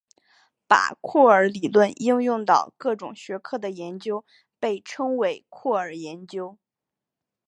[0.65, 4.25] 把酷儿理论应用到各种学科的研究
[4.59, 6.57] 被称为酷儿研究。